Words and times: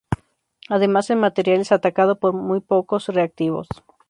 Además, 0.67 1.11
el 1.11 1.17
material 1.17 1.59
es 1.61 1.71
atacado 1.71 2.17
por 2.19 2.33
muy 2.33 2.59
pocos 2.59 3.05
reactivos. 3.09 3.67